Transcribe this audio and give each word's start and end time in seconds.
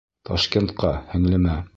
Ташкентҡа, 0.29 0.91
һеңлемә. 1.11 1.59